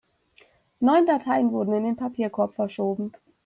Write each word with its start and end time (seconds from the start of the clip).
Neun 0.79 1.05
Dateien 1.05 1.51
wurden 1.51 1.75
in 1.75 1.83
den 1.83 1.95
Papierkorb 1.95 2.55
verschoben. 2.55 3.11